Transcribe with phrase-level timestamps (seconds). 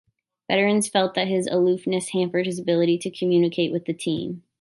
[0.49, 4.41] Veterans felt that his aloofness hampered his ability to communicate with the team.